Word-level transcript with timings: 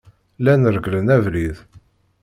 Llan 0.41 0.63
regglen 0.73 1.07
abrid. 1.15 1.57